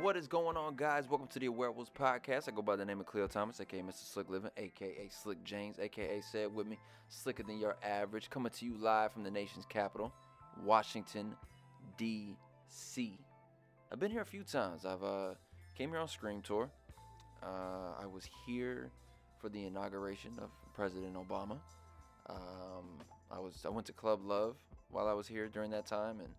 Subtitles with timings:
[0.00, 1.10] What is going on, guys?
[1.10, 2.48] Welcome to the Werewolves Podcast.
[2.48, 4.10] I go by the name of Cleo Thomas, aka Mr.
[4.10, 6.78] Slick Living, aka Slick James, aka Say It With Me,
[7.10, 8.30] slicker than your average.
[8.30, 10.10] Coming to you live from the nation's capital,
[10.64, 11.34] Washington,
[11.98, 13.18] D.C.
[13.92, 14.86] I've been here a few times.
[14.86, 15.34] I've uh,
[15.76, 16.70] came here on Scream Tour.
[17.42, 18.90] Uh, I was here
[19.38, 21.58] for the inauguration of President Obama.
[22.30, 22.86] Um,
[23.30, 24.56] I was I went to Club Love
[24.90, 26.30] while I was here during that time, and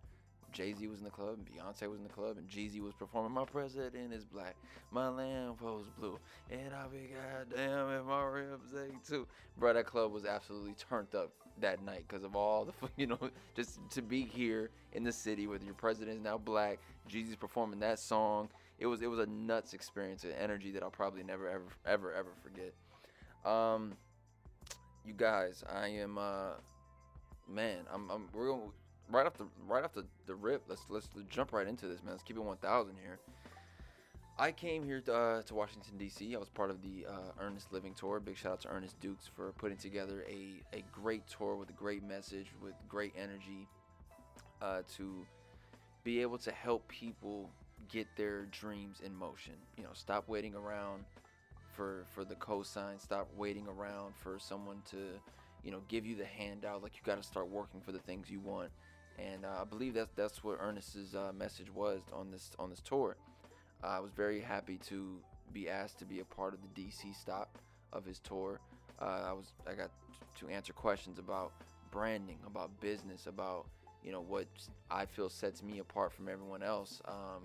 [0.52, 2.94] Jay Z was in the club, and Beyonce was in the club, and Jeezy was
[2.94, 3.32] performing.
[3.32, 4.56] My president is black,
[4.90, 6.18] my Lambo's blue,
[6.50, 9.26] and I'll be goddamn if my ribs ache too.
[9.58, 13.18] Bro, that club was absolutely turned up that night because of all the, you know,
[13.54, 16.78] just to be here in the city with your president is now black,
[17.10, 18.48] Jeezy's performing that song.
[18.78, 22.12] It was it was a nuts experience, an energy that I'll probably never ever ever
[22.12, 22.74] ever forget.
[23.50, 23.94] Um,
[25.04, 26.52] you guys, I am uh,
[27.48, 28.72] man, I'm I'm we're going
[29.12, 30.62] right off the right off the, the rip.
[30.68, 32.12] Let's let's jump right into this, man.
[32.12, 33.18] Let's keep it 1,000 here.
[34.38, 36.34] I came here to, uh, to Washington D.C.
[36.34, 38.18] I was part of the uh, Earnest Living Tour.
[38.18, 41.74] Big shout out to Ernest Dukes for putting together a, a great tour with a
[41.74, 43.68] great message, with great energy,
[44.62, 45.26] uh, to
[46.02, 47.50] be able to help people
[47.90, 49.54] get their dreams in motion.
[49.76, 51.04] You know, stop waiting around
[51.76, 53.00] for for the cosign.
[53.00, 54.96] Stop waiting around for someone to,
[55.62, 56.82] you know, give you the handout.
[56.82, 58.70] Like you got to start working for the things you want.
[59.18, 62.80] And uh, I believe that's that's what Ernest's uh, message was on this on this
[62.80, 63.16] tour.
[63.82, 65.18] Uh, I was very happy to
[65.52, 67.58] be asked to be a part of the DC stop
[67.92, 68.60] of his tour.
[69.00, 69.90] Uh, I was I got
[70.40, 71.52] to answer questions about
[71.90, 73.66] branding, about business, about
[74.02, 74.46] you know what
[74.90, 77.00] I feel sets me apart from everyone else.
[77.06, 77.42] Um,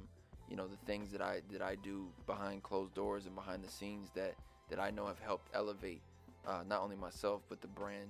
[0.50, 3.70] you know the things that I that I do behind closed doors and behind the
[3.70, 4.36] scenes that
[4.70, 6.02] that I know have helped elevate
[6.48, 8.10] uh, not only myself but the brand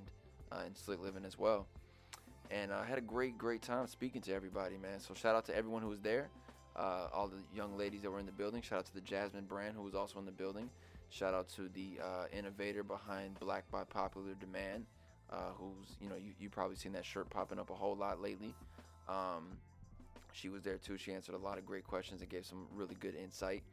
[0.51, 1.67] uh, and Slick Living as well.
[2.49, 4.99] And I had a great great time speaking to everybody, man.
[4.99, 6.29] So shout out to everyone who was there
[6.77, 8.61] uh, all the young ladies that were in the building.
[8.61, 10.69] Shout out to the Jasmine brand who was also in the building.
[11.09, 14.85] Shout out to the uh, innovator behind Black by Popular Demand,
[15.31, 18.21] uh, who's you know you you probably seen that shirt popping up a whole lot
[18.21, 18.53] lately.
[19.09, 19.47] Um,
[20.33, 20.97] she was there too.
[20.97, 23.63] She answered a lot of great questions and gave some really good insight.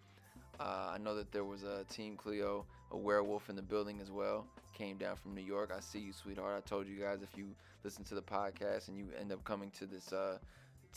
[0.60, 4.10] Uh, I know that there was a Team Cleo, a werewolf in the building as
[4.10, 4.46] well.
[4.72, 5.72] Came down from New York.
[5.76, 6.62] I see you, sweetheart.
[6.64, 7.46] I told you guys if you
[7.84, 10.38] listen to the podcast and you end up coming to this uh,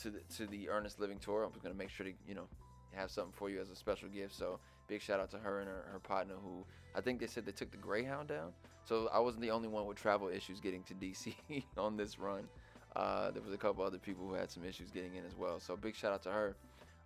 [0.01, 1.43] to the, to the Earnest Living Tour.
[1.43, 2.47] I'm gonna make sure to you know
[2.93, 4.35] have something for you as a special gift.
[4.35, 6.65] So big shout out to her and her, her partner who
[6.95, 8.51] I think they said they took the Greyhound down.
[8.85, 11.35] So I wasn't the only one with travel issues getting to DC
[11.77, 12.47] on this run.
[12.95, 15.59] Uh, there was a couple other people who had some issues getting in as well.
[15.59, 16.55] So big shout out to her.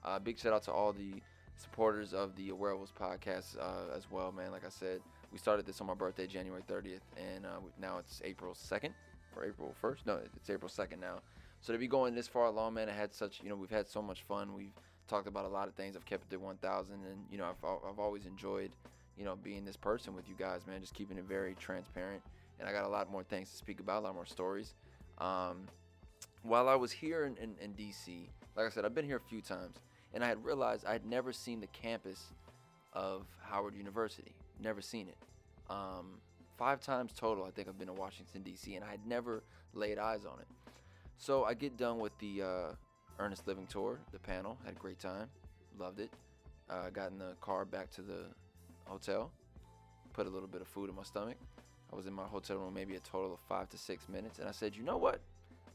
[0.04, 1.22] Uh, big shout out to all the
[1.62, 4.52] supporters of the Werewolves podcast uh, as well, man.
[4.52, 5.02] Like I said,
[5.32, 8.92] we started this on my birthday, January 30th, and uh, now it's April 2nd
[9.36, 9.98] or April 1st.
[10.06, 11.20] No, it's April 2nd now.
[11.62, 13.88] So to be going this far along, man, I had such, you know, we've had
[13.88, 14.56] so much fun.
[14.56, 14.74] We've
[15.08, 15.96] talked about a lot of things.
[15.96, 18.72] I've kept it to 1,000, and you know, I've, I've always enjoyed,
[19.18, 20.82] you know, being this person with you guys, man.
[20.82, 22.22] Just keeping it very transparent,
[22.60, 24.74] and I got a lot more things to speak about, a lot more stories.
[25.20, 25.68] Um,
[26.44, 29.30] while I was here in, in, in DC, like I said, I've been here a
[29.30, 29.78] few times,
[30.14, 32.34] and I had realized I had never seen the campus
[32.94, 34.36] of Howard University.
[34.62, 35.18] Never seen it.
[35.70, 36.20] Um,
[36.58, 39.98] five times total, I think I've been to Washington D.C., and I had never laid
[39.98, 40.48] eyes on it.
[41.18, 42.72] So I get done with the uh,
[43.20, 44.58] Earnest Living Tour, the panel.
[44.66, 45.30] Had a great time,
[45.80, 46.10] loved it.
[46.70, 48.26] Uh, got in the car back to the
[48.86, 49.32] hotel,
[50.14, 51.38] put a little bit of food in my stomach.
[51.92, 54.48] I was in my hotel room maybe a total of five to six minutes, and
[54.48, 55.20] I said, you know what?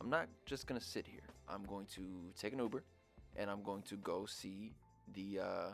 [0.00, 1.25] I'm not just gonna sit here.
[1.48, 2.02] I'm going to
[2.38, 2.82] take an Uber,
[3.36, 4.72] and I'm going to go see
[5.14, 5.72] the uh,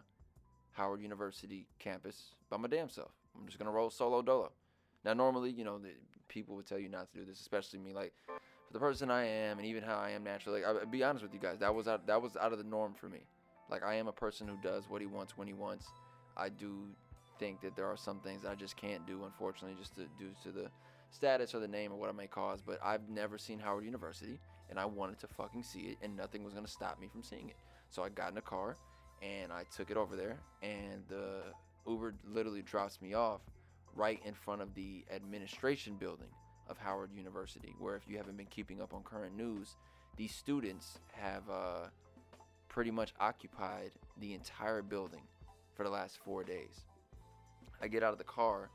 [0.72, 3.10] Howard University campus by my damn self.
[3.38, 4.52] I'm just gonna roll solo dolo.
[5.04, 5.90] Now, normally, you know, the,
[6.28, 7.92] people would tell you not to do this, especially me.
[7.92, 10.62] Like, for the person I am and even how I am naturally.
[10.62, 12.64] Like, I'll be honest with you guys, that was out, that was out of the
[12.64, 13.20] norm for me.
[13.70, 15.86] Like, I am a person who does what he wants when he wants.
[16.36, 16.86] I do
[17.38, 20.50] think that there are some things I just can't do, unfortunately, just to, due to
[20.50, 20.70] the
[21.10, 22.62] status or the name or what it may cause.
[22.64, 24.38] But I've never seen Howard University,
[24.72, 27.50] and I wanted to fucking see it, and nothing was gonna stop me from seeing
[27.50, 27.56] it.
[27.90, 28.78] So I got in a car,
[29.20, 31.42] and I took it over there, and the
[31.86, 33.42] Uber literally drops me off
[33.94, 36.30] right in front of the administration building
[36.68, 39.76] of Howard University, where if you haven't been keeping up on current news,
[40.16, 41.88] these students have uh,
[42.70, 45.20] pretty much occupied the entire building
[45.74, 46.86] for the last four days.
[47.82, 48.70] I get out of the car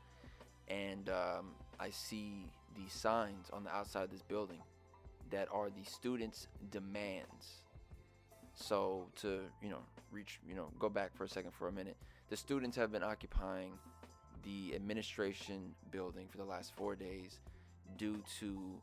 [0.68, 1.50] and um,
[1.80, 2.46] I see
[2.76, 4.60] these signs on the outside of this building
[5.30, 7.62] that are the students' demands.
[8.54, 9.80] So to you know
[10.10, 11.96] reach you know go back for a second for a minute,
[12.28, 13.72] the students have been occupying
[14.44, 17.40] the administration building for the last four days
[17.96, 18.80] due to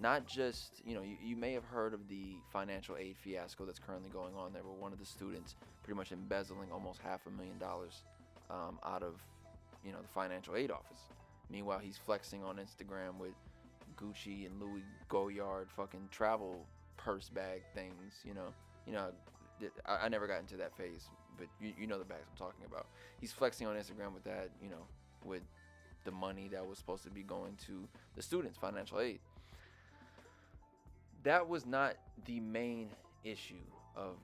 [0.00, 3.78] not just you know you, you may have heard of the financial aid fiasco that's
[3.78, 7.30] currently going on there where one of the students pretty much embezzling almost half a
[7.30, 8.02] million dollars
[8.50, 9.14] um, out of
[9.84, 11.00] you know the financial aid office
[11.50, 13.34] meanwhile he's flexing on instagram with
[13.96, 16.66] gucci and louis goyard fucking travel
[16.96, 18.52] purse bag things you know?
[18.86, 19.10] You know
[19.86, 21.08] I, I never got into that phase
[21.38, 22.86] but you, you know the bags i'm talking about.
[23.20, 24.86] He's flexing on instagram with that you know
[25.24, 25.42] with
[26.06, 29.18] the money that was supposed to be going to the students financial aid.
[31.24, 32.88] That was not the main
[33.24, 33.66] issue
[33.96, 34.14] of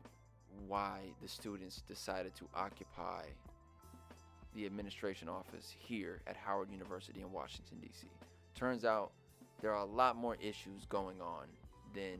[0.69, 3.25] why the students decided to occupy
[4.55, 8.07] the administration office here at Howard University in Washington, D.C.
[8.55, 9.11] Turns out
[9.63, 11.47] there are a lot more issues going on
[11.95, 12.19] than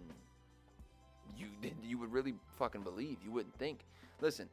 [1.37, 3.19] you than you would really fucking believe.
[3.23, 3.85] You wouldn't think.
[4.21, 4.49] Listen,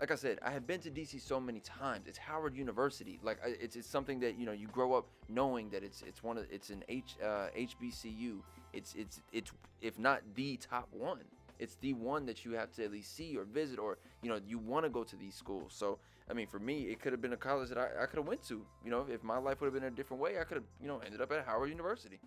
[0.00, 2.06] like I said, I have been to DC so many times.
[2.06, 3.18] It's Howard University.
[3.22, 6.38] Like it's, it's something that you know you grow up knowing that it's it's one
[6.38, 8.40] of it's an H uh, HBCU.
[8.72, 9.50] It's it's it's
[9.80, 11.20] if not the top one,
[11.58, 14.40] it's the one that you have to at least see or visit or you know
[14.46, 15.72] you want to go to these schools.
[15.74, 15.98] So
[16.28, 18.26] I mean, for me, it could have been a college that I, I could have
[18.26, 18.62] went to.
[18.84, 20.88] You know, if my life would have been a different way, I could have you
[20.88, 22.18] know ended up at Howard University.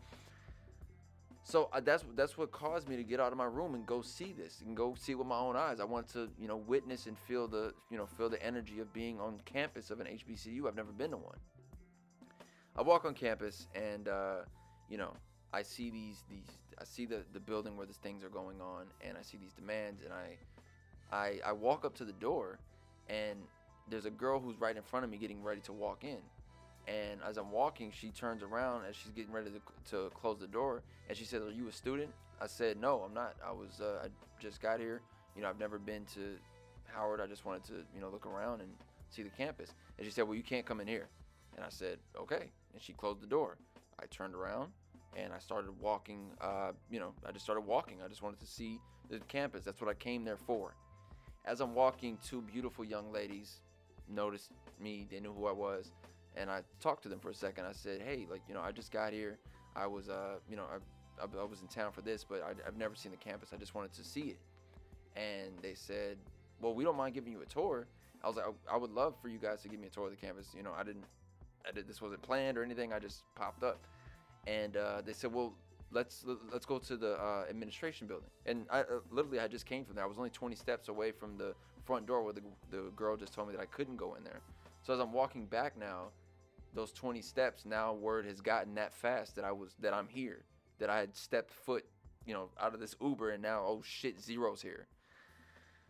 [1.44, 4.02] So uh, that's that's what caused me to get out of my room and go
[4.02, 5.80] see this and go see it with my own eyes.
[5.80, 8.92] I want to you know witness and feel the you know feel the energy of
[8.94, 10.68] being on campus of an HBCU.
[10.68, 11.38] I've never been to one.
[12.76, 14.40] I walk on campus and uh,
[14.90, 15.14] you know
[15.54, 18.88] I see these these I see the the building where these things are going on
[19.02, 20.38] and I see these demands and I
[21.16, 22.60] I I walk up to the door
[23.10, 23.40] and
[23.90, 26.20] there's a girl who's right in front of me getting ready to walk in
[26.88, 30.48] and as I'm walking, she turns around as she's getting ready to, to close the
[30.48, 32.12] door, and she says, "Are you a student?"
[32.42, 33.36] I said, "No, I'm not.
[33.46, 33.82] I was.
[33.82, 34.08] Uh, I
[34.42, 35.02] just got here.
[35.36, 36.38] You know, I've never been to
[36.86, 37.20] Howard.
[37.20, 38.70] I just wanted to, you know, look around and
[39.10, 41.10] see the campus." And she said, "Well, you can't come in here."
[41.58, 43.58] And I said, "Okay." And she closed the door.
[44.00, 44.72] I turned around
[45.18, 46.32] and I started walking.
[46.40, 47.98] Uh, you know, I just started walking.
[48.04, 48.80] I just wanted to see
[49.10, 49.66] the campus.
[49.66, 50.74] That's what I came there for.
[51.44, 53.62] As I'm walking, two beautiful young ladies
[54.10, 55.08] noticed me.
[55.10, 55.92] They knew who I was
[56.38, 57.66] and I talked to them for a second.
[57.66, 59.38] I said, "Hey, like you know, I just got here.
[59.76, 62.54] I was, uh, you know, I, I, I was in town for this, but I,
[62.66, 63.50] have never seen the campus.
[63.54, 64.40] I just wanted to see it."
[65.16, 66.18] And they said,
[66.62, 67.88] "Well, we don't mind giving you a tour."
[68.24, 70.06] I was like, I, I would love for you guys to give me a tour
[70.06, 70.48] of the campus.
[70.56, 71.06] You know, I didn't,
[71.68, 72.94] I did this wasn't planned or anything.
[72.94, 73.80] I just popped up,
[74.46, 75.54] and uh, they said, "Well,
[75.92, 79.86] let's let's go to the uh, administration building." And I uh, literally I just came
[79.86, 80.04] from there.
[80.04, 81.56] I was only 20 steps away from the
[81.88, 84.42] front door where the the girl just told me that I couldn't go in there.
[84.84, 86.10] So as I'm walking back now,
[86.74, 90.44] those 20 steps now word has gotten that fast that I was that I'm here
[90.80, 91.86] that I had stepped foot
[92.26, 94.88] you know out of this Uber and now oh shit zeros here.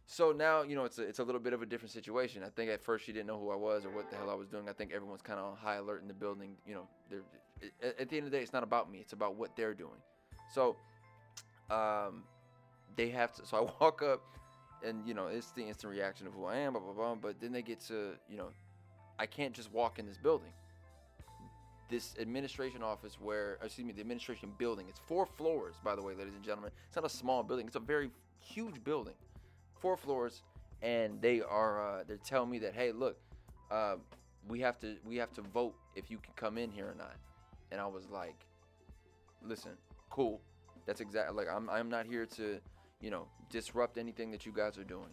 [0.05, 2.43] So now you know it's a, it's a little bit of a different situation.
[2.43, 4.35] I think at first she didn't know who I was or what the hell I
[4.35, 4.69] was doing.
[4.69, 7.23] I think everyone's kind of on high alert in the building you know they're
[7.83, 9.99] at the end of the day it's not about me it's about what they're doing.
[10.53, 10.77] So
[11.69, 12.23] um
[12.95, 14.21] they have to so I walk up
[14.85, 17.39] and you know it's the instant reaction of who I am blah blah blah but
[17.39, 18.49] then they get to you know
[19.19, 20.51] I can't just walk in this building
[21.89, 24.87] this administration office where, excuse me, the administration building.
[24.89, 26.71] It's four floors, by the way, ladies and gentlemen.
[26.87, 27.67] It's not a small building.
[27.67, 28.09] It's a very
[28.39, 29.13] huge building,
[29.79, 30.43] four floors,
[30.81, 33.17] and they are uh, they're telling me that hey, look,
[33.71, 33.95] uh,
[34.47, 37.15] we have to we have to vote if you can come in here or not.
[37.71, 38.45] And I was like,
[39.43, 39.71] listen,
[40.09, 40.41] cool.
[40.85, 42.59] That's exactly like I'm I'm not here to,
[43.01, 45.09] you know, disrupt anything that you guys are doing.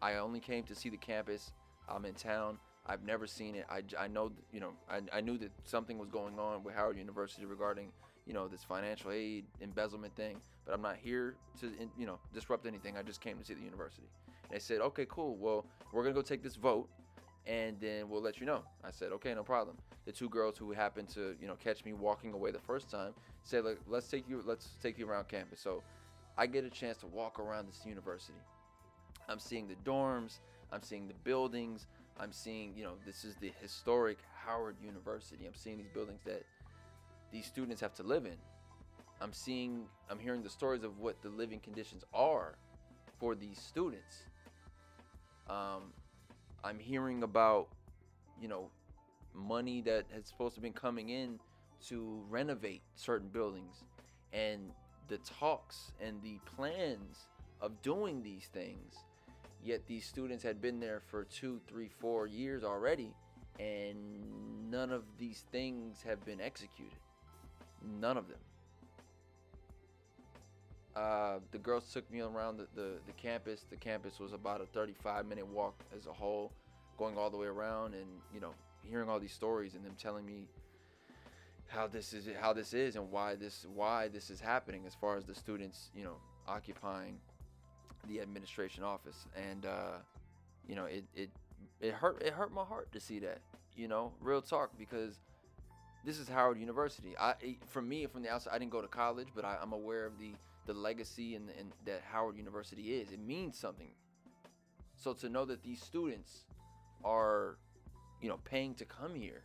[0.00, 1.52] I only came to see the campus.
[1.88, 2.58] I'm in town.
[2.86, 3.66] I've never seen it.
[3.70, 6.96] I, I know, you know, I, I knew that something was going on with Howard
[6.96, 7.92] University regarding,
[8.26, 12.66] you know, this financial aid embezzlement thing, but I'm not here to, you know, disrupt
[12.66, 12.96] anything.
[12.96, 14.08] I just came to see the university.
[14.44, 15.36] And they said, okay, cool.
[15.36, 16.88] Well, we're going to go take this vote
[17.46, 18.62] and then we'll let you know.
[18.84, 19.76] I said, okay, no problem.
[20.04, 23.12] The two girls who happened to, you know, catch me walking away the first time
[23.42, 25.60] said, like, let's take you, let's take you around campus.
[25.60, 25.82] So
[26.38, 28.38] I get a chance to walk around this university.
[29.28, 30.38] I'm seeing the dorms.
[30.72, 31.88] I'm seeing the buildings.
[32.20, 35.46] I'm seeing, you know, this is the historic Howard University.
[35.46, 36.44] I'm seeing these buildings that
[37.32, 38.36] these students have to live in.
[39.20, 42.54] I'm seeing, I'm hearing the stories of what the living conditions are
[43.18, 44.22] for these students.
[45.50, 45.92] Um,
[46.62, 47.66] I'm hearing about,
[48.40, 48.70] you know,
[49.34, 51.40] money that has supposed to be coming in
[51.88, 53.82] to renovate certain buildings
[54.32, 54.70] and
[55.08, 57.26] the talks and the plans
[57.60, 58.94] of doing these things
[59.62, 63.12] Yet these students had been there for two, three, four years already,
[63.58, 66.98] and none of these things have been executed.
[68.00, 68.38] None of them.
[70.94, 73.64] Uh, the girls took me around the, the, the campus.
[73.68, 76.52] The campus was about a 35 minute walk as a whole,
[76.96, 80.24] going all the way around and, you know, hearing all these stories and them telling
[80.24, 80.48] me
[81.68, 85.16] how this is how this is and why this why this is happening as far
[85.16, 87.18] as the students you know occupying
[88.08, 89.26] the administration office.
[89.36, 89.98] And uh,
[90.66, 91.30] you know it, it
[91.80, 93.38] it hurt it hurt my heart to see that
[93.76, 95.20] you know real talk because
[96.04, 97.14] this is Howard University.
[97.18, 97.34] I
[97.68, 100.18] for me from the outside I didn't go to college but I, am aware of
[100.18, 100.32] the
[100.66, 103.12] the legacy and, and that Howard University is.
[103.12, 103.90] It means something.
[104.96, 106.44] So to know that these students
[107.04, 107.58] are
[108.22, 109.42] you know paying to come here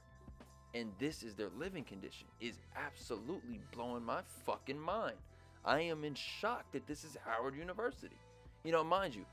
[0.73, 5.15] and this is their living condition is absolutely blowing my fucking mind.
[5.65, 8.17] I am in shock that this is Howard University.
[8.63, 9.25] You know, mind you,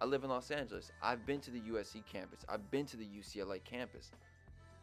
[0.00, 0.92] I live in Los Angeles.
[1.02, 2.40] I've been to the USC campus.
[2.48, 4.12] I've been to the UCLA campus.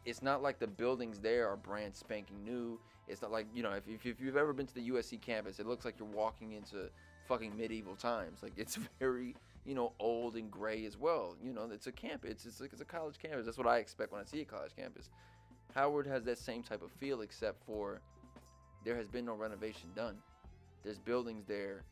[0.04, 2.78] It's not like the buildings there are brand spanking new.
[3.08, 5.58] It's not like, you know, if, if, if you've ever been to the USC campus,
[5.58, 6.90] it looks like you're walking into
[7.26, 8.42] fucking medieval times.
[8.42, 9.34] Like it's very,
[9.64, 11.36] you know, old and gray as well.
[11.42, 12.30] You know, it's a campus.
[12.30, 13.46] It's, it's like it's a college campus.
[13.46, 15.10] That's what I expect when I see a college campus.
[15.76, 18.00] Howard has that same type of feel, except for
[18.82, 20.16] there has been no renovation done.
[20.82, 21.82] There's buildings there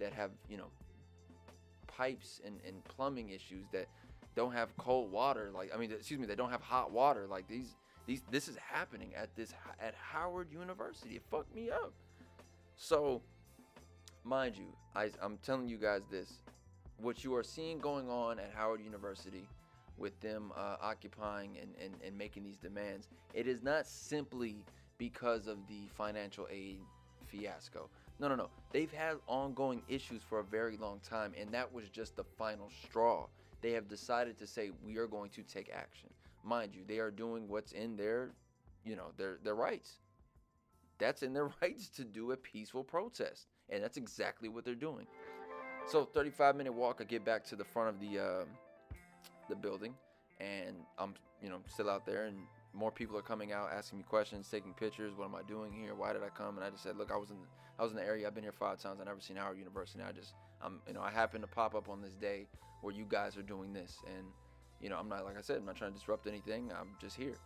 [0.00, 0.66] that have, you know,
[1.86, 3.86] pipes and, and plumbing issues that
[4.34, 5.52] don't have cold water.
[5.54, 7.28] Like, I mean, excuse me, they don't have hot water.
[7.30, 7.76] Like these,
[8.06, 11.14] these, this is happening at this at Howard University.
[11.14, 11.92] It fucked me up.
[12.74, 13.22] So,
[14.24, 14.66] mind you,
[14.96, 16.42] I, I'm telling you guys this:
[17.00, 19.46] what you are seeing going on at Howard University
[19.98, 23.08] with them uh, occupying and, and, and making these demands.
[23.34, 24.56] It is not simply
[24.98, 26.80] because of the financial aid
[27.26, 27.88] fiasco.
[28.20, 28.48] No, no, no.
[28.72, 32.70] They've had ongoing issues for a very long time, and that was just the final
[32.84, 33.26] straw.
[33.60, 36.08] They have decided to say we are going to take action.
[36.44, 38.30] Mind you, they are doing what's in their,
[38.84, 39.98] you know, their their rights.
[40.98, 45.06] That's in their rights to do a peaceful protest, and that's exactly what they're doing.
[45.86, 46.98] So, 35 minute walk.
[47.00, 48.18] I get back to the front of the.
[48.18, 48.44] Uh,
[49.48, 49.94] the building,
[50.40, 52.38] and I'm you know still out there, and
[52.74, 55.14] more people are coming out asking me questions, taking pictures.
[55.16, 55.94] What am I doing here?
[55.94, 56.56] Why did I come?
[56.56, 57.36] And I just said, look, I was in
[57.78, 58.26] I was in the area.
[58.26, 58.98] I've been here five times.
[59.00, 60.02] I've never seen Howard University.
[60.06, 62.46] I just I'm you know I happened to pop up on this day
[62.82, 64.26] where you guys are doing this, and
[64.80, 66.70] you know I'm not like I said I'm not trying to disrupt anything.
[66.72, 67.36] I'm just here.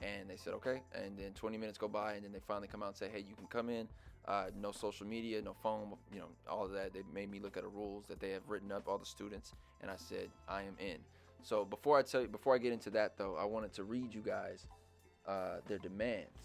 [0.00, 0.82] And they said okay.
[0.94, 3.18] And then 20 minutes go by, and then they finally come out and say, hey,
[3.18, 3.88] you can come in.
[4.28, 6.92] Uh, no social media, no phone, you know, all of that.
[6.92, 9.54] They made me look at the rules that they have written up, all the students,
[9.80, 10.98] and I said, I am in.
[11.42, 14.14] So before I tell you, before I get into that though, I wanted to read
[14.14, 14.66] you guys
[15.26, 16.38] uh, their demands.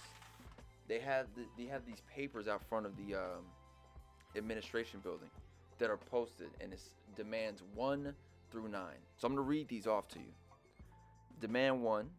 [0.87, 3.45] They have the, they have these papers out front of the um,
[4.35, 5.29] administration building
[5.79, 8.13] that are posted, and it's demands one
[8.51, 8.99] through nine.
[9.17, 10.33] So I'm gonna read these off to you.
[11.41, 12.09] Demand one.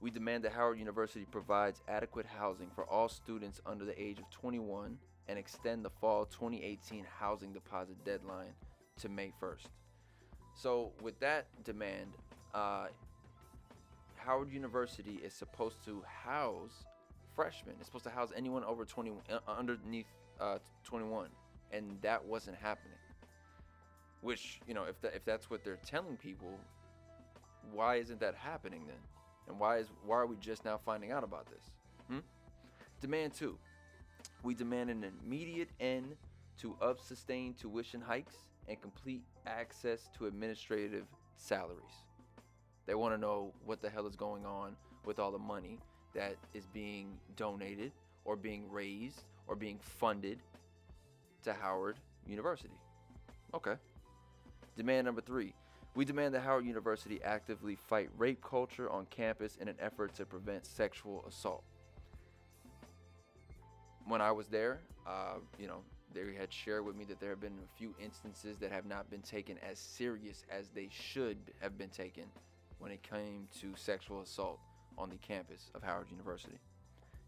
[0.00, 4.30] We demand that Howard University provides adequate housing for all students under the age of
[4.30, 4.96] 21
[5.26, 8.52] and extend the fall 2018 housing deposit deadline
[9.00, 9.66] to May 1st.
[10.58, 12.08] So with that demand,
[12.52, 12.88] uh,
[14.16, 16.84] Howard University is supposed to house
[17.36, 17.76] freshmen.
[17.78, 20.06] It's supposed to house anyone over 20 uh, underneath
[20.40, 21.28] uh, 21,
[21.72, 22.98] and that wasn't happening.
[24.20, 26.58] Which you know, if that, if that's what they're telling people,
[27.72, 28.96] why isn't that happening then?
[29.46, 31.70] And why is why are we just now finding out about this?
[32.10, 32.18] Hmm?
[33.00, 33.56] Demand two.
[34.42, 36.16] We demand an immediate end
[36.62, 38.34] to up sustained tuition hikes
[38.68, 41.04] and complete access to administrative
[41.36, 42.04] salaries.
[42.86, 45.78] They want to know what the hell is going on with all the money
[46.14, 47.92] that is being donated
[48.24, 50.38] or being raised or being funded
[51.44, 52.74] to Howard University.
[53.54, 53.74] Okay.
[54.76, 55.54] Demand number three.
[55.94, 60.24] We demand that Howard University actively fight rape culture on campus in an effort to
[60.24, 61.64] prevent sexual assault.
[64.06, 65.82] When I was there, uh, you know,
[66.14, 69.10] they had shared with me that there have been a few instances that have not
[69.10, 72.24] been taken as serious as they should have been taken
[72.78, 74.58] when it came to sexual assault
[74.96, 76.58] on the campus of Howard University.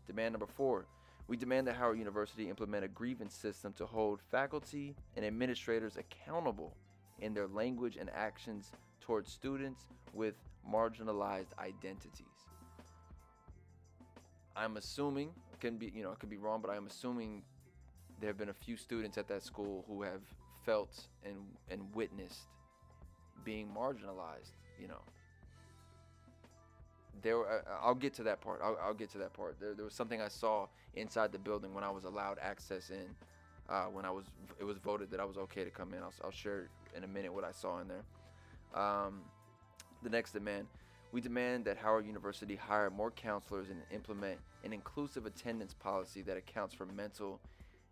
[0.07, 0.87] Demand number four
[1.31, 6.75] we demand that Howard University implement a grievance system to hold faculty and administrators accountable
[7.21, 10.35] in their language and actions towards students with
[10.69, 12.27] marginalized identities.
[14.57, 17.43] I'm assuming, can be, you know, it could be wrong, but I'm assuming
[18.21, 20.21] there have been a few students at that school who have
[20.65, 21.37] felt and
[21.71, 22.47] and witnessed
[23.45, 24.53] being marginalized.
[24.81, 25.03] You know,
[27.23, 27.65] there.
[27.83, 28.61] I'll get to that part.
[28.63, 29.59] I'll, I'll get to that part.
[29.61, 33.07] There, there was something I saw inside the building when I was allowed access in.
[33.69, 34.25] Uh, when I was,
[34.59, 36.03] it was voted that I was okay to come in.
[36.03, 38.83] I'll, I'll share in a minute what I saw in there.
[38.83, 39.21] Um,
[40.03, 40.67] the next demand.
[41.13, 46.37] We demand that Howard University hire more counselors and implement an inclusive attendance policy that
[46.37, 47.41] accounts for mental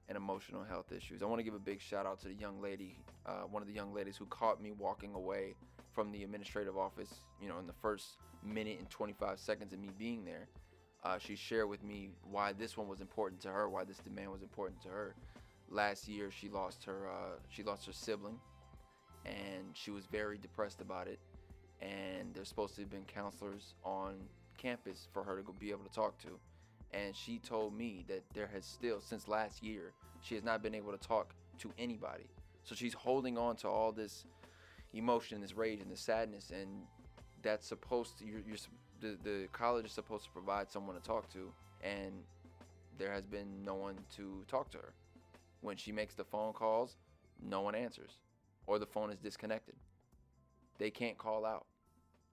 [0.09, 1.23] and emotional health issues.
[1.23, 3.69] I want to give a big shout out to the young lady, uh, one of
[3.69, 5.57] the young ladies who caught me walking away
[5.93, 9.91] from the administrative office, you know, in the first minute and 25 seconds of me
[9.99, 10.49] being there.
[11.05, 14.33] uh, she shared with me why this one was important to her, why this demand
[14.33, 15.17] was important to her.
[15.71, 18.41] Last year, she lost her uh, she lost her sibling,
[19.25, 21.21] and she was very depressed about it.
[21.81, 24.17] And there's supposed to have been counselors on
[24.59, 26.41] campus for her to go be able to talk to.
[26.92, 29.92] And she told me that there has still, since last year,
[30.23, 32.30] she has not been able to talk to anybody.
[32.64, 34.25] So she's holding on to all this
[34.92, 36.68] emotion, this rage, and this sadness, and
[37.42, 38.57] that's supposed to you're, you're
[39.00, 41.52] the, the college is supposed to provide someone to talk to,
[41.83, 42.12] and
[42.99, 44.92] there has been no one to talk to her.
[45.61, 46.97] When she makes the phone calls,
[47.42, 48.18] no one answers,
[48.66, 49.75] or the phone is disconnected.
[50.78, 51.66] They can't call out.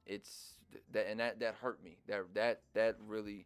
[0.05, 0.53] It's
[0.91, 1.97] that, and that that hurt me.
[2.07, 3.45] That that that really,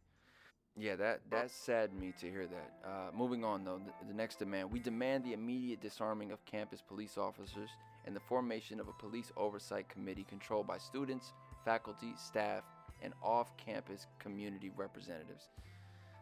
[0.80, 2.90] yeah, that that saddened me to hear that.
[2.90, 6.82] Uh, moving on though, the, the next demand: we demand the immediate disarming of campus
[6.82, 7.70] police officers
[8.06, 11.34] and the formation of a police oversight committee controlled by students,
[11.66, 12.64] faculty, staff,
[13.02, 15.50] and off campus community representatives.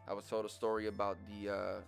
[0.08, 1.80] I was told a story about the uh,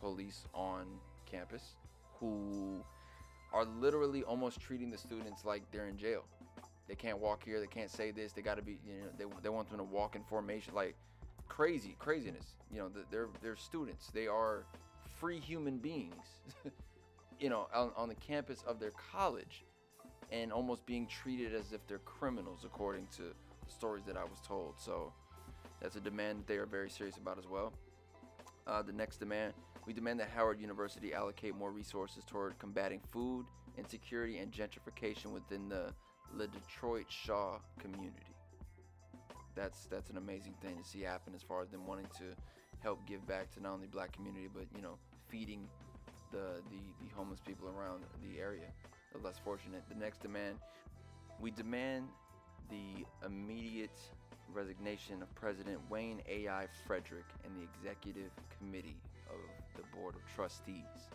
[0.00, 0.86] police on
[1.26, 1.76] campus
[2.18, 2.82] who
[3.52, 6.24] are literally almost treating the students like they're in jail.
[6.88, 9.24] They can't walk here, they can't say this, they got to be, you know, they,
[9.42, 10.74] they want them to walk in formation.
[10.74, 10.96] Like
[11.48, 12.46] crazy, craziness.
[12.70, 14.66] You know, they're, they're students, they are
[15.18, 16.26] free human beings,
[17.38, 19.64] you know, on, on the campus of their college
[20.30, 24.40] and almost being treated as if they're criminals according to the stories that I was
[24.46, 24.74] told.
[24.78, 25.12] So
[25.80, 27.72] that's a demand that they are very serious about as well.
[28.66, 29.52] Uh, the next demand
[29.86, 33.44] we demand that Howard University allocate more resources toward combating food
[33.76, 35.92] insecurity and gentrification within the
[36.36, 38.33] the LeDroit Shaw community.
[39.54, 42.24] That's that's an amazing thing to see happen as far as them wanting to
[42.80, 44.96] help give back to not only black community but you know
[45.28, 45.68] feeding
[46.32, 48.66] the the, the homeless people around the area,
[49.12, 49.82] the less fortunate.
[49.88, 50.58] The next demand
[51.40, 52.08] we demand
[52.70, 53.98] the immediate
[54.52, 56.66] resignation of President Wayne A.I.
[56.86, 58.96] Frederick and the executive committee
[59.28, 59.40] of
[59.76, 61.08] the Board of Trustees.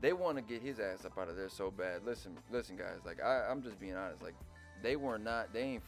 [0.00, 2.04] They want to get his ass up out of there so bad.
[2.04, 3.00] Listen, listen, guys.
[3.04, 4.22] Like I, I'm just being honest.
[4.22, 4.34] Like
[4.82, 5.52] they were not.
[5.52, 5.82] They ain't.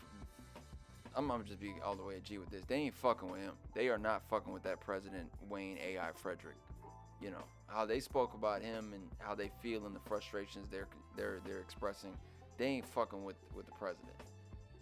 [1.16, 2.64] I'm, I'm just be all the way at G with this.
[2.64, 3.52] They ain't fucking with him.
[3.74, 6.10] They are not fucking with that President Wayne A.I.
[6.14, 6.56] Frederick.
[7.20, 10.88] You know how they spoke about him and how they feel and the frustrations they're
[11.16, 12.16] they're they're expressing
[12.60, 14.14] they ain't fucking with with the president.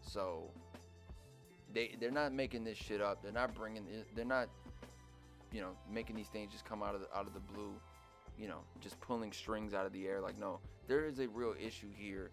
[0.02, 0.50] So
[1.72, 3.22] they they're not making this shit up.
[3.22, 3.84] They're not bringing.
[4.16, 4.48] They're not,
[5.52, 7.72] you know, making these things just come out of the out of the blue.
[8.36, 10.20] You know, just pulling strings out of the air.
[10.20, 12.30] Like no, there is a real issue here,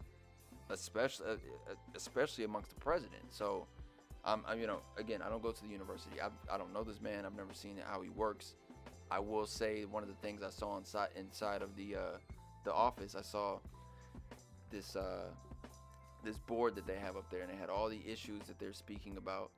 [0.71, 3.23] especially uh, uh especially amongst the president.
[3.29, 3.67] So.
[4.25, 6.19] I, you know, again, I don't go to the university.
[6.19, 7.25] I, I don't know this man.
[7.25, 8.55] I've never seen how he works.
[9.11, 12.17] I will say one of the things I saw inside inside of the uh,
[12.63, 13.59] the office, I saw
[14.71, 15.29] this uh,
[16.23, 18.73] this board that they have up there, and they had all the issues that they're
[18.73, 19.51] speaking about.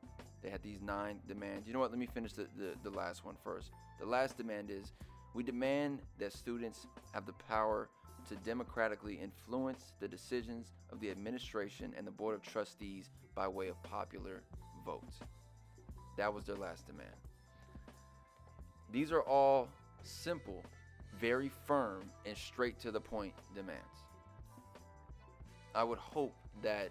[0.44, 1.66] They had these nine demands.
[1.66, 1.90] You know what?
[1.90, 3.72] Let me finish the, the, the last one first.
[4.00, 4.92] The last demand is
[5.34, 7.90] we demand that students have the power
[8.30, 13.70] to democratically influence the decisions of the administration and the board of trustees by way
[13.70, 14.44] of popular
[16.18, 17.10] That was their last demand.
[18.92, 19.68] These are all
[20.04, 20.64] simple,
[21.20, 23.82] very firm, and straight to the point demands.
[25.76, 26.90] I would hope that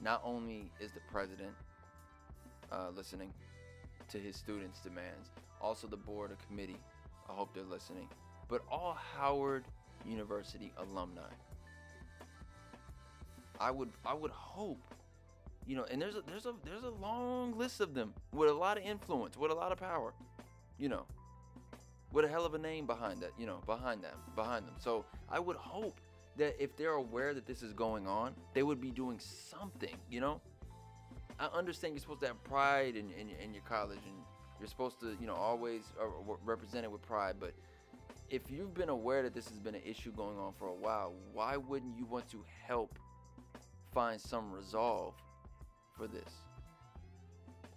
[0.00, 1.52] not only is the president
[2.70, 3.32] uh, listening
[4.10, 6.78] to his students' demands, also the board or committee,
[7.28, 8.08] I hope they're listening,
[8.48, 9.64] but all Howard
[10.04, 11.22] University alumni.
[13.60, 14.82] I would I would hope,
[15.66, 18.54] you know, and there's a there's a there's a long list of them with a
[18.54, 20.12] lot of influence, with a lot of power,
[20.78, 21.06] you know,
[22.12, 24.74] with a hell of a name behind that, you know, behind them, behind them.
[24.78, 26.00] So I would hope
[26.36, 30.20] that if they're aware that this is going on, they would be doing something, you
[30.20, 30.40] know?
[31.38, 34.14] I understand you're supposed to have pride in, in, in your college and
[34.60, 36.04] you're supposed to, you know, always uh,
[36.44, 37.52] represent it with pride, but
[38.30, 41.12] if you've been aware that this has been an issue going on for a while,
[41.34, 42.98] why wouldn't you want to help
[43.92, 45.14] find some resolve
[45.96, 46.32] for this?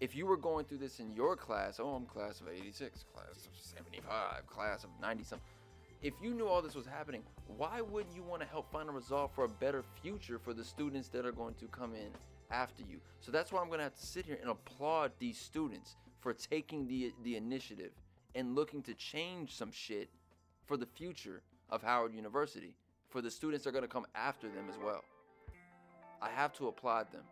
[0.01, 3.47] If you were going through this in your class, oh, I'm class of 86, class
[3.47, 5.47] of 75, class of 90 something
[6.05, 7.23] if you knew all this was happening,
[7.57, 10.63] why wouldn't you want to help find a resolve for a better future for the
[10.63, 12.09] students that are going to come in
[12.51, 12.99] after you?
[13.21, 16.31] So that's why I'm going to have to sit here and applaud these students for
[16.31, 17.91] taking the the initiative
[18.35, 20.09] and looking to change some shit
[20.65, 22.75] for the future of Howard University
[23.09, 25.03] for the students that are going to come after them as well.
[26.21, 27.23] I have to applaud them.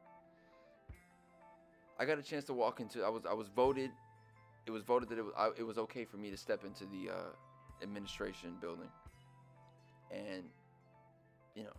[2.00, 3.92] I got a chance to walk into I was I was voted
[4.66, 6.86] it was voted that it was I, it was okay for me to step into
[6.86, 7.32] the uh,
[7.82, 8.90] administration building.
[10.12, 10.44] And,
[11.56, 11.74] you know,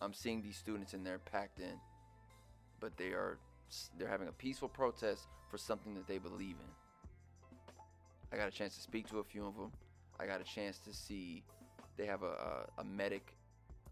[0.00, 1.78] I'm seeing these students in there packed in,
[2.80, 3.38] but they are
[3.98, 7.76] they're having a peaceful protest for something that they believe in.
[8.32, 9.72] I got a chance to speak to a few of them.
[10.20, 11.42] I got a chance to see
[11.96, 13.34] they have a, a, a medic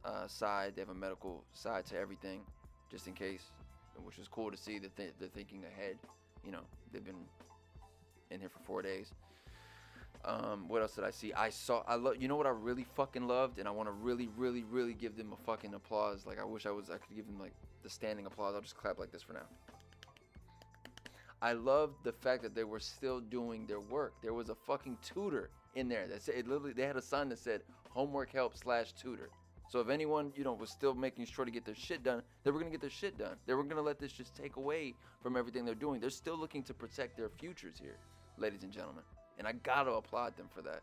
[0.05, 0.73] uh, side.
[0.77, 2.41] They have a medical side to everything,
[2.91, 3.51] just in case,
[4.05, 5.97] which is cool to see that they, they're thinking ahead.
[6.45, 6.61] You know,
[6.93, 7.25] they've been
[8.31, 9.13] in here for four days.
[10.25, 11.33] Um, what else did I see?
[11.33, 11.83] I saw.
[11.87, 12.17] I love.
[12.21, 15.17] You know what I really fucking loved, and I want to really, really, really give
[15.17, 16.27] them a fucking applause.
[16.27, 16.91] Like I wish I was.
[16.91, 18.55] I could give them like the standing applause.
[18.55, 19.47] I'll just clap like this for now.
[21.43, 24.15] I loved the fact that they were still doing their work.
[24.23, 26.73] There was a fucking tutor in there that said it literally.
[26.73, 29.29] They had a sign that said homework help slash tutor.
[29.69, 32.51] So if anyone, you know, was still making sure to get their shit done, they
[32.51, 33.37] were gonna get their shit done.
[33.47, 36.01] They were gonna let this just take away from everything they're doing.
[36.01, 37.97] They're still looking to protect their futures here,
[38.39, 39.03] ladies and gentlemen.
[39.39, 40.83] And I gotta applaud them for that.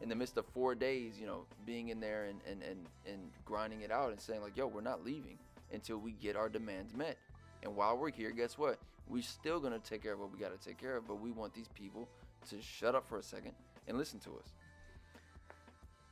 [0.00, 3.30] In the midst of four days, you know, being in there and, and, and, and
[3.44, 5.38] grinding it out and saying, like, yo, we're not leaving
[5.72, 7.16] until we get our demands met.
[7.62, 8.78] And while we're here, guess what?
[9.08, 11.52] We're still gonna take care of what we gotta take care of, but we want
[11.52, 12.08] these people
[12.48, 13.52] to shut up for a second
[13.88, 14.54] and listen to us.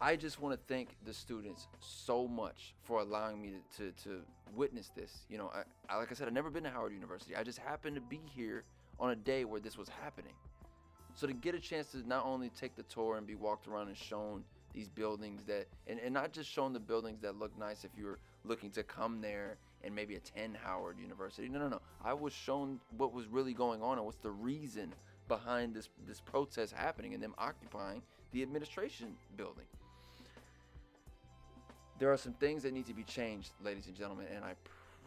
[0.01, 4.21] I just want to thank the students so much for allowing me to, to, to
[4.55, 5.27] witness this.
[5.29, 7.35] You know, I, I, like I said, I've never been to Howard University.
[7.35, 8.63] I just happened to be here
[9.01, 10.35] on a day where this was happening.
[11.15, 13.89] So to get a chance to not only take the tour and be walked around
[13.89, 17.83] and shown these buildings that, and, and not just shown the buildings that look nice
[17.85, 21.49] if you're looking to come there and maybe attend Howard University.
[21.49, 21.81] No, no, no.
[22.05, 24.95] I was shown what was really going on and what's the reason
[25.27, 28.01] behind this this protest happening and them occupying
[28.33, 29.67] the administration building
[31.99, 34.55] there are some things that need to be changed, ladies and gentlemen, and I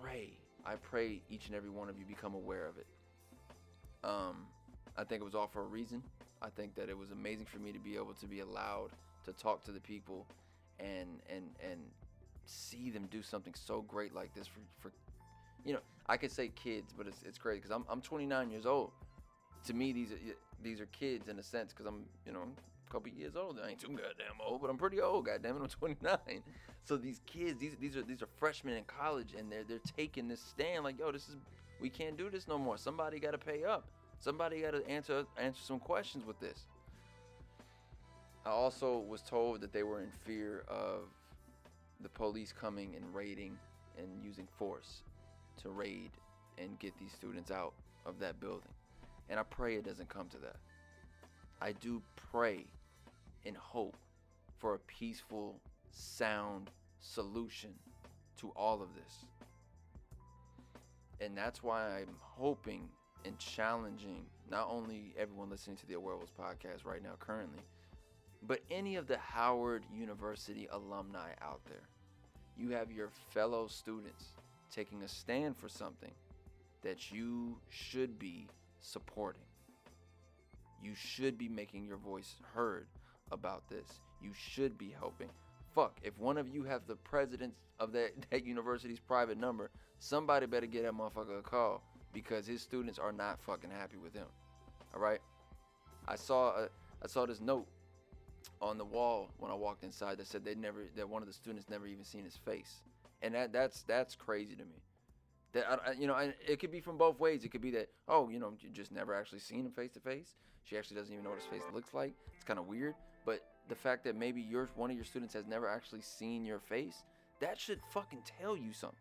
[0.02, 0.30] pray,
[0.66, 2.88] I pray each and every one of you become aware of it.
[4.04, 4.46] Um,
[4.98, 6.04] I think it was all for a reason.
[6.42, 8.90] I think that it was amazing for me to be able to be allowed
[9.26, 10.26] to talk to the people
[10.80, 11.80] and and and
[12.46, 14.92] see them do something so great like this for, for
[15.64, 18.66] you know I could say kids but it's, it's crazy because I'm, I'm 29 years
[18.66, 18.92] old
[19.66, 20.18] to me these are
[20.64, 22.46] these are kids in a sense because I'm you know
[22.92, 23.60] couple years old.
[23.64, 25.26] I ain't too goddamn old, but I'm pretty old.
[25.26, 26.18] Goddamn it, I'm 29.
[26.84, 30.28] So these kids, these these are these are freshmen in college, and they're they're taking
[30.28, 31.36] this stand like, yo, this is
[31.80, 32.76] we can't do this no more.
[32.76, 33.86] Somebody got to pay up.
[34.20, 36.66] Somebody got to answer answer some questions with this.
[38.48, 41.02] I also was told that they were in fear of
[42.02, 43.58] the police coming and raiding
[43.98, 45.04] and using force
[45.62, 46.10] to raid
[46.58, 47.74] and get these students out
[48.06, 48.74] of that building.
[49.30, 50.58] And I pray it doesn't come to that.
[51.62, 52.02] I do
[52.32, 52.66] pray
[53.46, 53.96] and hope
[54.58, 55.60] for a peaceful,
[55.92, 57.72] sound solution
[58.38, 59.26] to all of this.
[61.20, 62.90] And that's why I'm hoping
[63.26, 67.62] and challenging not only everyone listening to the Awarewolves podcast right now, currently,
[68.48, 71.84] but any of the Howard University alumni out there.
[72.58, 74.26] You have your fellow students
[74.74, 76.12] taking a stand for something
[76.82, 78.48] that you should be
[78.80, 79.42] supporting.
[80.82, 82.88] You should be making your voice heard
[83.32, 84.02] about this.
[84.22, 85.30] You should be helping.
[85.74, 90.46] Fuck, if one of you have the president of that, that university's private number, somebody
[90.46, 94.28] better get that motherfucker a call because his students are not fucking happy with him.
[94.94, 95.20] All right?
[96.08, 96.70] I saw a,
[97.04, 97.68] I saw this note
[98.62, 101.34] on the wall when I walked inside that said they never that one of the
[101.34, 102.82] students never even seen his face.
[103.22, 104.82] And that that's that's crazy to me.
[105.54, 106.16] That I, you know,
[106.48, 107.44] it could be from both ways.
[107.44, 110.00] It could be that oh, you know, you just never actually seen him face to
[110.00, 110.36] face.
[110.64, 112.14] She actually doesn't even know what his face looks like.
[112.36, 112.96] It's kind of weird.
[113.26, 116.60] But the fact that maybe your one of your students has never actually seen your
[116.60, 117.04] face,
[117.40, 118.98] that should fucking tell you something.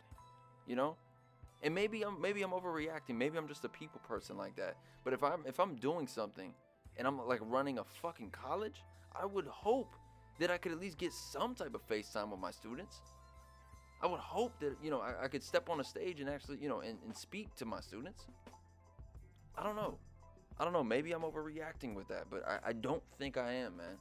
[0.67, 0.97] You know?
[1.63, 3.17] And maybe I'm maybe I'm overreacting.
[3.17, 4.77] Maybe I'm just a people person like that.
[5.05, 6.53] But if I'm if I'm doing something
[6.97, 8.83] and I'm like running a fucking college,
[9.15, 9.95] I would hope
[10.39, 13.01] that I could at least get some type of FaceTime with my students.
[14.03, 16.57] I would hope that, you know, I, I could step on a stage and actually,
[16.61, 18.25] you know, and, and speak to my students.
[19.57, 19.99] I don't know.
[20.59, 20.83] I don't know.
[20.83, 23.99] Maybe I'm overreacting with that, but I, I don't think I am, man.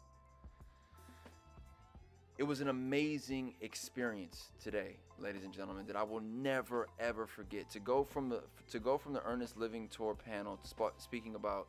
[2.39, 7.69] It was an amazing experience today, ladies and gentlemen, that I will never ever forget.
[7.71, 11.67] To go from the to go from the Earnest Living Tour panel, sp- speaking about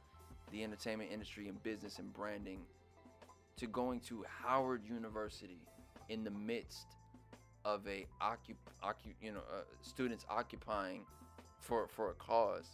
[0.53, 2.61] the entertainment industry and business and branding,
[3.57, 5.59] to going to Howard University
[6.09, 6.87] in the midst
[7.65, 8.55] of a occup,
[9.21, 11.05] you know uh, students occupying
[11.59, 12.71] for for a cause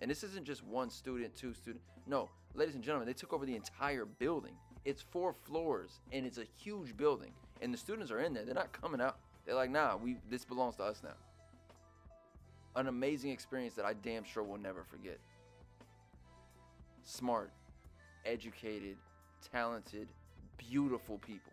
[0.00, 3.46] and this isn't just one student two student no ladies and gentlemen they took over
[3.46, 7.32] the entire building it's four floors and it's a huge building.
[7.60, 8.44] And the students are in there.
[8.44, 9.18] They're not coming out.
[9.44, 11.14] They're like nah we this belongs to us now.
[12.76, 15.18] An amazing experience that i damn sure will never forget.
[17.02, 17.50] Smart
[18.24, 18.96] educated
[19.52, 20.08] talented
[20.56, 21.52] beautiful people.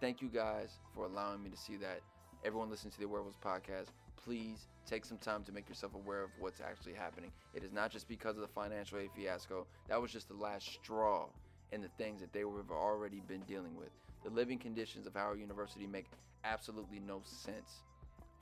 [0.00, 2.00] Thank you guys for allowing me to see that.
[2.44, 3.86] Everyone listening to the Werewolves podcast,
[4.16, 7.30] please take some time to make yourself aware of what's actually happening.
[7.54, 9.66] It is not just because of the financial aid fiasco.
[9.88, 11.28] That was just the last straw
[11.72, 13.88] in the things that they have already been dealing with.
[14.22, 16.06] The living conditions of Howard University make
[16.44, 17.82] absolutely no sense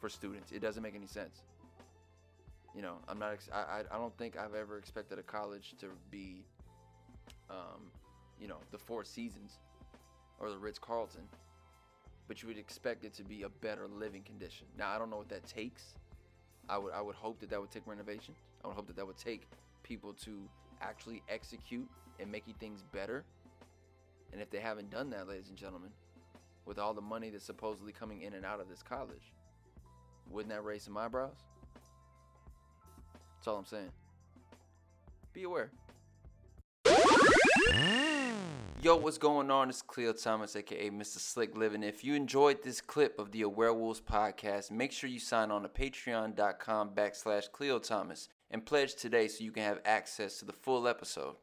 [0.01, 0.53] for students.
[0.53, 1.43] It doesn't make any sense.
[2.75, 3.33] You know, I'm not.
[3.33, 6.45] Ex- I, I don't think I've ever expected a college to be,
[7.49, 7.91] um,
[8.41, 9.59] you know, the Four Seasons
[10.39, 11.23] or the Ritz Carlton,
[12.29, 14.67] but you would expect it to be a better living condition.
[14.79, 15.95] Now I don't know what that takes.
[16.69, 18.35] I would I would hope that that would take renovation.
[18.65, 19.49] I would hope that that would take
[19.83, 20.49] people to
[20.81, 21.89] actually execute
[22.21, 23.25] and making things better.
[24.33, 25.91] And if they haven't done that, ladies and gentlemen,
[26.67, 29.33] with all the money that's supposedly coming in and out of this college,
[30.31, 31.37] wouldn't that raise some eyebrows?
[33.37, 33.91] That's all I'm saying.
[35.33, 35.71] Be aware.
[38.83, 39.69] Yo, what's going on?
[39.69, 41.19] It's Cleo Thomas, aka Mr.
[41.19, 41.83] Slick Living.
[41.83, 45.69] If you enjoyed this clip of the Werewolves podcast, make sure you sign on to
[45.69, 50.89] patreon.com backslash Cleo Thomas and pledge today so you can have access to the full
[50.89, 51.37] episode.